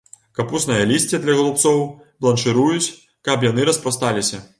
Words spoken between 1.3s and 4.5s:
галубцоў бланшыруюць, каб яны распрасталіся.